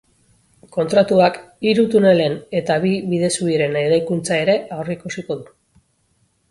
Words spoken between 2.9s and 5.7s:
bidezubiren eraikuntza ere aurreikusiko du.